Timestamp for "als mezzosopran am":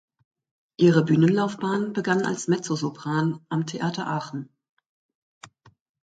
2.25-3.67